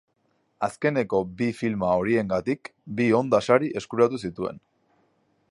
Azkeneko 0.67 1.19
bi 1.41 1.49
filma 1.57 1.91
horiengatik 1.99 2.73
bi 3.01 3.11
Onda 3.21 3.45
Sari 3.51 3.71
eskuratu 3.83 4.23
zituen. 4.29 4.63